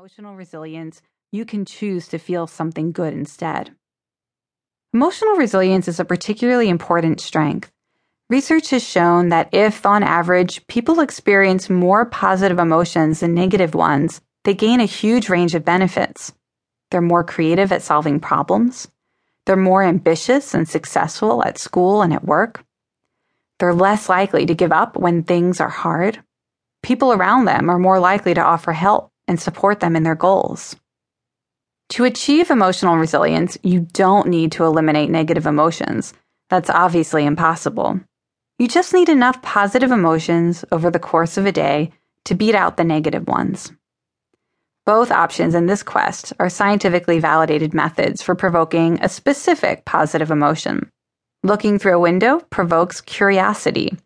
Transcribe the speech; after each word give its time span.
emotional 0.00 0.34
resilience, 0.34 1.02
you 1.30 1.44
can 1.44 1.66
choose 1.66 2.08
to 2.08 2.16
feel 2.16 2.46
something 2.46 2.90
good 2.90 3.12
instead. 3.12 3.70
Emotional 4.94 5.34
resilience 5.34 5.88
is 5.88 6.00
a 6.00 6.06
particularly 6.06 6.70
important 6.70 7.20
strength. 7.20 7.70
Research 8.30 8.70
has 8.70 8.82
shown 8.82 9.28
that 9.28 9.50
if, 9.52 9.84
on 9.84 10.02
average, 10.02 10.66
people 10.68 11.00
experience 11.00 11.68
more 11.68 12.06
positive 12.06 12.58
emotions 12.58 13.20
than 13.20 13.34
negative 13.34 13.74
ones, 13.74 14.22
they 14.44 14.54
gain 14.54 14.80
a 14.80 14.86
huge 14.86 15.28
range 15.28 15.54
of 15.54 15.66
benefits. 15.66 16.32
They're 16.90 17.02
more 17.02 17.22
creative 17.22 17.70
at 17.70 17.82
solving 17.82 18.20
problems. 18.20 18.88
They're 19.44 19.54
more 19.54 19.82
ambitious 19.82 20.54
and 20.54 20.66
successful 20.66 21.44
at 21.44 21.58
school 21.58 22.00
and 22.00 22.14
at 22.14 22.24
work. 22.24 22.64
They're 23.58 23.74
less 23.74 24.08
likely 24.08 24.46
to 24.46 24.54
give 24.54 24.72
up 24.72 24.96
when 24.96 25.24
things 25.24 25.60
are 25.60 25.68
hard. 25.68 26.22
People 26.82 27.12
around 27.12 27.44
them 27.44 27.68
are 27.68 27.78
more 27.78 28.00
likely 28.00 28.32
to 28.32 28.40
offer 28.40 28.72
help 28.72 29.09
and 29.30 29.40
support 29.40 29.78
them 29.78 29.94
in 29.94 30.02
their 30.02 30.16
goals. 30.16 30.74
To 31.90 32.04
achieve 32.04 32.50
emotional 32.50 32.96
resilience, 32.96 33.56
you 33.62 33.86
don't 33.92 34.26
need 34.26 34.50
to 34.52 34.64
eliminate 34.64 35.08
negative 35.08 35.46
emotions. 35.46 36.12
That's 36.48 36.68
obviously 36.68 37.24
impossible. 37.24 38.00
You 38.58 38.66
just 38.66 38.92
need 38.92 39.08
enough 39.08 39.40
positive 39.40 39.92
emotions 39.92 40.64
over 40.72 40.90
the 40.90 40.98
course 40.98 41.36
of 41.36 41.46
a 41.46 41.52
day 41.52 41.92
to 42.24 42.34
beat 42.34 42.56
out 42.56 42.76
the 42.76 42.82
negative 42.82 43.28
ones. 43.28 43.72
Both 44.84 45.12
options 45.12 45.54
in 45.54 45.66
this 45.66 45.84
quest 45.84 46.32
are 46.40 46.50
scientifically 46.50 47.20
validated 47.20 47.72
methods 47.72 48.22
for 48.22 48.34
provoking 48.34 48.98
a 49.00 49.08
specific 49.08 49.84
positive 49.84 50.32
emotion. 50.32 50.90
Looking 51.44 51.78
through 51.78 51.94
a 51.94 52.00
window 52.00 52.40
provokes 52.50 53.00
curiosity, 53.00 53.96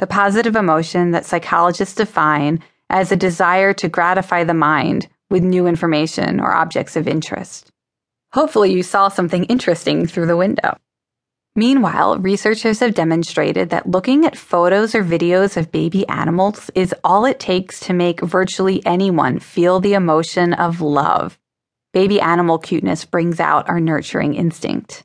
the 0.00 0.06
positive 0.06 0.54
emotion 0.54 1.12
that 1.12 1.24
psychologists 1.24 1.94
define 1.94 2.62
as 2.90 3.10
a 3.10 3.16
desire 3.16 3.72
to 3.74 3.88
gratify 3.88 4.44
the 4.44 4.54
mind 4.54 5.08
with 5.30 5.42
new 5.42 5.66
information 5.66 6.40
or 6.40 6.54
objects 6.54 6.96
of 6.96 7.08
interest. 7.08 7.70
Hopefully, 8.32 8.72
you 8.72 8.82
saw 8.82 9.08
something 9.08 9.44
interesting 9.44 10.06
through 10.06 10.26
the 10.26 10.36
window. 10.36 10.76
Meanwhile, 11.54 12.18
researchers 12.18 12.80
have 12.80 12.94
demonstrated 12.94 13.70
that 13.70 13.88
looking 13.88 14.26
at 14.26 14.36
photos 14.36 14.94
or 14.94 15.02
videos 15.02 15.56
of 15.56 15.72
baby 15.72 16.06
animals 16.06 16.70
is 16.74 16.94
all 17.02 17.24
it 17.24 17.40
takes 17.40 17.80
to 17.80 17.94
make 17.94 18.20
virtually 18.20 18.84
anyone 18.84 19.38
feel 19.38 19.80
the 19.80 19.94
emotion 19.94 20.52
of 20.52 20.82
love. 20.82 21.38
Baby 21.94 22.20
animal 22.20 22.58
cuteness 22.58 23.06
brings 23.06 23.40
out 23.40 23.70
our 23.70 23.80
nurturing 23.80 24.34
instinct. 24.34 25.02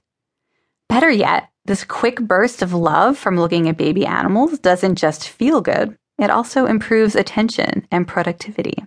Better 0.90 1.10
yet, 1.10 1.48
this 1.64 1.86
quick 1.86 2.20
burst 2.20 2.62
of 2.62 2.74
love 2.74 3.18
from 3.18 3.38
looking 3.38 3.70
at 3.70 3.78
baby 3.78 4.06
animals 4.06 4.60
doesn't 4.60 4.96
just 4.96 5.30
feel 5.30 5.62
good, 5.62 5.98
it 6.22 6.30
also 6.30 6.68
improves 6.68 7.16
attention 7.16 7.88
and 7.92 8.08
productivity. 8.08 8.86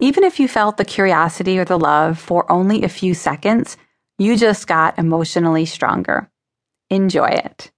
Even 0.00 0.22
if 0.22 0.38
you 0.38 0.48
felt 0.48 0.76
the 0.76 0.84
curiosity 0.84 1.58
or 1.58 1.64
the 1.64 1.78
love 1.78 2.18
for 2.18 2.50
only 2.52 2.82
a 2.82 2.88
few 2.88 3.14
seconds, 3.14 3.76
you 4.18 4.36
just 4.36 4.66
got 4.66 4.98
emotionally 4.98 5.64
stronger. 5.64 6.30
Enjoy 6.90 7.26
it. 7.26 7.72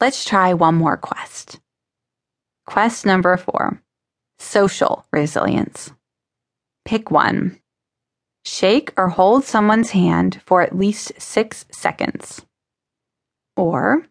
Let's 0.00 0.24
try 0.24 0.54
one 0.54 0.76
more 0.76 0.96
quest. 0.96 1.60
Quest 2.64 3.04
number 3.04 3.36
four 3.36 3.82
social 4.38 5.06
resilience. 5.12 5.90
Pick 6.84 7.10
one. 7.10 7.58
Shake 8.44 8.92
or 8.96 9.08
hold 9.08 9.44
someone's 9.44 9.90
hand 9.90 10.40
for 10.44 10.62
at 10.62 10.76
least 10.76 11.12
six 11.18 11.64
seconds. 11.72 12.44
Or 13.56 14.06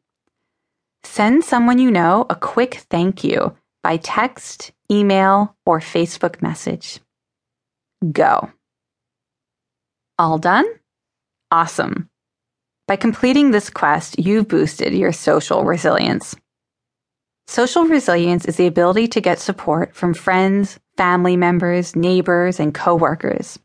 Send 1.15 1.45
someone 1.45 1.79
you 1.79 1.91
know 1.91 2.25
a 2.29 2.35
quick 2.35 2.83
thank 2.89 3.23
you 3.23 3.55
by 3.81 3.95
text, 3.95 4.73
email, 4.91 5.55
or 5.65 5.79
Facebook 5.79 6.41
message. 6.41 6.99
Go. 8.11 8.51
All 10.19 10.37
done? 10.37 10.65
Awesome. 11.51 12.09
By 12.89 12.97
completing 12.97 13.51
this 13.51 13.69
quest, 13.69 14.19
you've 14.19 14.49
boosted 14.49 14.91
your 14.91 15.13
social 15.13 15.63
resilience. 15.63 16.35
Social 17.47 17.85
resilience 17.85 18.43
is 18.43 18.57
the 18.57 18.67
ability 18.67 19.07
to 19.07 19.21
get 19.21 19.39
support 19.39 19.95
from 19.95 20.13
friends, 20.13 20.81
family 20.97 21.37
members, 21.37 21.95
neighbors, 21.95 22.59
and 22.59 22.73
coworkers. 22.73 23.57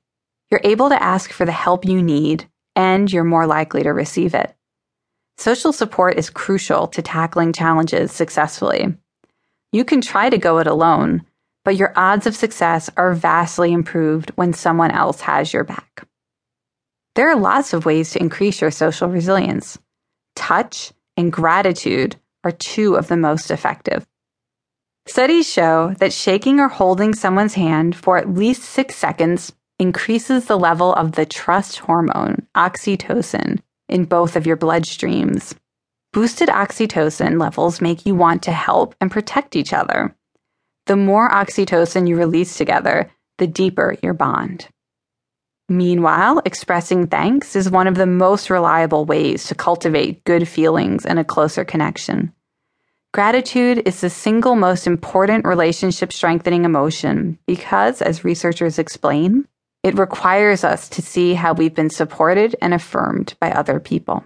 You're 0.53 0.61
able 0.63 0.89
to 0.91 1.03
ask 1.03 1.33
for 1.33 1.45
the 1.45 1.51
help 1.51 1.85
you 1.85 2.01
need, 2.01 2.49
and 2.77 3.13
you're 3.13 3.25
more 3.25 3.49
likely 3.49 3.83
to 3.83 3.93
receive 3.93 4.35
it. 4.35 4.55
Social 5.41 5.73
support 5.73 6.19
is 6.19 6.29
crucial 6.29 6.87
to 6.89 7.01
tackling 7.01 7.55
challenges 7.55 8.13
successfully. 8.13 8.95
You 9.73 9.87
can 9.87 10.03
try 10.03 10.29
to 10.29 10.37
go 10.37 10.59
it 10.59 10.67
alone, 10.67 11.23
but 11.65 11.77
your 11.77 11.95
odds 11.97 12.27
of 12.27 12.37
success 12.37 12.91
are 12.99 13.15
vastly 13.15 13.73
improved 13.73 14.33
when 14.35 14.53
someone 14.53 14.91
else 14.91 15.23
has 15.23 15.51
your 15.51 15.65
back. 15.65 16.07
There 17.15 17.31
are 17.31 17.41
lots 17.41 17.73
of 17.73 17.87
ways 17.87 18.11
to 18.11 18.21
increase 18.21 18.61
your 18.61 18.71
social 18.71 19.09
resilience. 19.09 19.79
Touch 20.37 20.93
and 21.17 21.33
gratitude 21.33 22.17
are 22.45 22.53
two 22.53 22.97
of 22.97 23.09
the 23.09 23.17
most 23.17 23.51
effective. 23.51 24.07
Studies 25.07 25.51
show 25.51 25.95
that 26.01 26.13
shaking 26.13 26.61
or 26.61 26.69
holding 26.69 27.15
someone's 27.15 27.55
hand 27.55 27.97
for 27.97 28.19
at 28.19 28.29
least 28.29 28.63
six 28.63 28.95
seconds 28.95 29.55
increases 29.79 30.45
the 30.45 30.59
level 30.59 30.93
of 30.93 31.13
the 31.13 31.25
trust 31.25 31.79
hormone, 31.79 32.47
oxytocin, 32.55 33.61
in 33.91 34.05
both 34.07 34.37
of 34.37 34.47
your 34.47 34.57
bloodstreams. 34.57 35.55
Boosted 36.13 36.49
oxytocin 36.49 37.39
levels 37.39 37.81
make 37.81 38.07
you 38.07 38.15
want 38.15 38.43
to 38.45 38.53
help 38.53 38.95
and 39.01 39.11
protect 39.11 39.55
each 39.55 39.73
other. 39.73 40.17
The 40.87 40.97
more 40.97 41.29
oxytocin 41.29 42.09
you 42.09 42.17
release 42.17 42.57
together, 42.57 43.11
the 43.39 43.47
deeper 43.47 43.97
your 44.03 44.15
bond. 44.15 44.69
Meanwhile, 45.69 46.43
expressing 46.45 47.07
thanks 47.07 47.55
is 47.55 47.71
one 47.71 47.87
of 47.87 47.95
the 47.95 48.07
most 48.07 48.51
reliable 48.51 49.05
ways 49.05 49.47
to 49.47 49.55
cultivate 49.55 50.25
good 50.25 50.49
feelings 50.49 51.07
and 51.07 51.19
a 51.19 51.25
closer 51.25 51.65
connection. 51.65 52.33
Gratitude 53.13 53.83
is 53.87 54.01
the 54.01 54.11
single 54.11 54.57
most 54.57 54.87
important 54.87 55.45
relationship 55.45 56.13
strengthening 56.13 56.65
emotion 56.65 57.39
because, 57.47 58.03
as 58.03 58.25
researchers 58.25 58.79
explain, 58.79 59.47
it 59.83 59.99
requires 59.99 60.63
us 60.63 60.89
to 60.91 61.03
see 61.03 61.35
how 61.35 61.55
we've 61.55 61.75
been 61.75 61.91
supported 61.91 62.55
and 62.61 62.75
affirmed 62.75 63.35
by 63.41 63.51
other 63.51 63.81
people. 63.81 64.25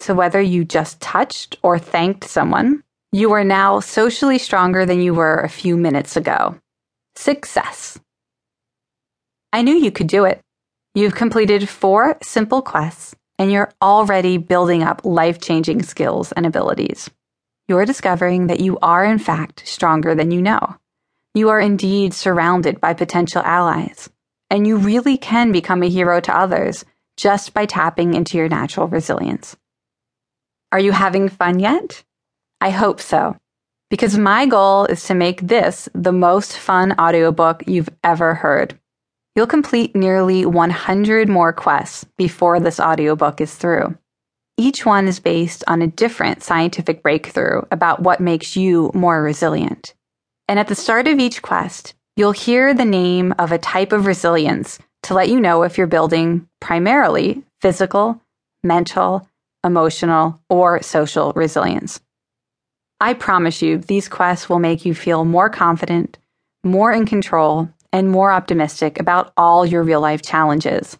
So 0.00 0.12
whether 0.12 0.40
you 0.40 0.64
just 0.64 1.00
touched 1.00 1.58
or 1.62 1.78
thanked 1.78 2.24
someone, 2.24 2.82
you 3.12 3.32
are 3.32 3.44
now 3.44 3.80
socially 3.80 4.38
stronger 4.38 4.84
than 4.84 5.00
you 5.00 5.14
were 5.14 5.36
a 5.36 5.48
few 5.48 5.76
minutes 5.76 6.16
ago. 6.16 6.56
Success. 7.14 7.98
I 9.52 9.62
knew 9.62 9.74
you 9.74 9.90
could 9.90 10.08
do 10.08 10.24
it. 10.24 10.40
You've 10.94 11.14
completed 11.14 11.68
four 11.68 12.18
simple 12.22 12.60
quests 12.60 13.14
and 13.38 13.52
you're 13.52 13.72
already 13.80 14.38
building 14.38 14.82
up 14.82 15.04
life 15.04 15.40
changing 15.40 15.82
skills 15.82 16.32
and 16.32 16.44
abilities. 16.44 17.08
You're 17.68 17.84
discovering 17.84 18.48
that 18.48 18.60
you 18.60 18.78
are, 18.80 19.04
in 19.04 19.18
fact, 19.18 19.66
stronger 19.66 20.14
than 20.14 20.30
you 20.30 20.42
know. 20.42 20.76
You 21.34 21.50
are 21.50 21.60
indeed 21.60 22.14
surrounded 22.14 22.80
by 22.80 22.94
potential 22.94 23.42
allies 23.42 24.08
and 24.50 24.66
you 24.66 24.76
really 24.76 25.16
can 25.16 25.52
become 25.52 25.82
a 25.82 25.88
hero 25.88 26.20
to 26.20 26.36
others 26.36 26.84
just 27.16 27.54
by 27.54 27.66
tapping 27.66 28.14
into 28.14 28.36
your 28.36 28.48
natural 28.48 28.88
resilience. 28.88 29.56
Are 30.72 30.80
you 30.80 30.92
having 30.92 31.28
fun 31.28 31.58
yet? 31.58 32.04
I 32.60 32.70
hope 32.70 33.00
so, 33.00 33.36
because 33.90 34.18
my 34.18 34.46
goal 34.46 34.84
is 34.86 35.04
to 35.04 35.14
make 35.14 35.40
this 35.40 35.88
the 35.94 36.12
most 36.12 36.58
fun 36.58 36.98
audiobook 36.98 37.64
you've 37.66 37.90
ever 38.02 38.34
heard. 38.34 38.78
You'll 39.34 39.46
complete 39.46 39.94
nearly 39.94 40.46
100 40.46 41.28
more 41.28 41.52
quests 41.52 42.04
before 42.16 42.58
this 42.58 42.80
audiobook 42.80 43.40
is 43.40 43.54
through. 43.54 43.96
Each 44.56 44.86
one 44.86 45.06
is 45.06 45.20
based 45.20 45.62
on 45.66 45.82
a 45.82 45.86
different 45.86 46.42
scientific 46.42 47.02
breakthrough 47.02 47.60
about 47.70 48.00
what 48.00 48.20
makes 48.20 48.56
you 48.56 48.90
more 48.94 49.22
resilient. 49.22 49.94
And 50.48 50.58
at 50.58 50.68
the 50.68 50.74
start 50.74 51.06
of 51.06 51.18
each 51.18 51.42
quest, 51.42 51.94
You'll 52.18 52.32
hear 52.32 52.72
the 52.72 52.86
name 52.86 53.34
of 53.38 53.52
a 53.52 53.58
type 53.58 53.92
of 53.92 54.06
resilience 54.06 54.78
to 55.02 55.12
let 55.12 55.28
you 55.28 55.38
know 55.38 55.64
if 55.64 55.76
you're 55.76 55.86
building 55.86 56.48
primarily 56.60 57.42
physical, 57.60 58.22
mental, 58.62 59.28
emotional, 59.62 60.40
or 60.48 60.82
social 60.82 61.34
resilience. 61.34 62.00
I 63.02 63.12
promise 63.12 63.60
you, 63.60 63.76
these 63.76 64.08
quests 64.08 64.48
will 64.48 64.60
make 64.60 64.86
you 64.86 64.94
feel 64.94 65.26
more 65.26 65.50
confident, 65.50 66.16
more 66.64 66.90
in 66.90 67.04
control, 67.04 67.68
and 67.92 68.10
more 68.10 68.32
optimistic 68.32 68.98
about 68.98 69.34
all 69.36 69.66
your 69.66 69.82
real 69.82 70.00
life 70.00 70.22
challenges. 70.22 70.96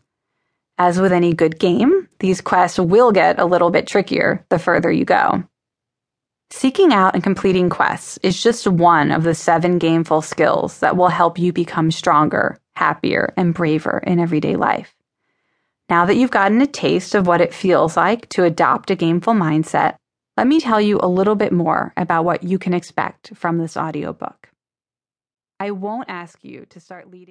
As 0.77 1.01
with 1.01 1.13
any 1.13 1.33
good 1.33 1.59
game, 1.59 2.11
these 2.19 2.43
quests 2.43 2.79
will 2.79 3.11
get 3.11 3.41
a 3.41 3.47
little 3.47 3.71
bit 3.71 3.87
trickier 3.87 4.45
the 4.51 4.59
further 4.59 4.93
you 4.93 5.07
go. 5.07 5.45
Seeking 6.51 6.93
out 6.93 7.15
and 7.15 7.25
completing 7.25 7.69
quests 7.69 8.19
is 8.23 8.41
just 8.41 8.69
one 8.69 9.11
of 9.11 9.25
the 9.25 9.35
seven 9.35 9.79
gameful 9.81 10.23
skills 10.23 10.79
that 10.79 10.97
will 10.97 11.09
help 11.09 11.39
you 11.39 11.53
become 11.53 11.91
stronger, 11.91 12.59
happier, 12.77 13.35
and 13.37 13.53
braver 13.53 13.99
in 14.07 14.21
everyday 14.21 14.55
life. 14.55 14.95
Now 15.89 16.07
that 16.07 16.15
you've 16.15 16.31
gotten 16.31 16.63
a 16.63 16.67
taste 16.67 17.15
of 17.15 17.27
what 17.27 17.41
it 17.41 17.53
feels 17.53 17.97
like 17.97 18.29
to 18.31 18.45
adopt 18.45 18.91
a 18.91 18.97
gameful 18.97 19.37
mindset, 19.37 19.97
let 20.37 20.47
me 20.47 20.61
tell 20.61 20.81
you 20.81 20.99
a 21.03 21.09
little 21.09 21.35
bit 21.35 21.53
more 21.53 21.93
about 21.97 22.25
what 22.25 22.45
you 22.45 22.59
can 22.59 22.75
expect 22.75 23.33
from 23.35 23.59
this 23.59 23.77
audiobook. 23.77 24.51
I 25.59 25.73
won't 25.73 26.11
ask 26.11 26.45
you 26.45 26.67
to 26.71 26.81
start 26.81 27.11
leading. 27.11 27.25